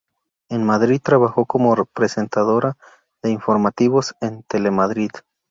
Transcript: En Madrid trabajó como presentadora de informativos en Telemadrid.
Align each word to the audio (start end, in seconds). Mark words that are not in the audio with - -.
En 0.49 0.63
Madrid 0.63 0.99
trabajó 0.99 1.45
como 1.45 1.75
presentadora 1.85 2.75
de 3.21 3.29
informativos 3.29 4.15
en 4.19 4.41
Telemadrid. 4.47 5.11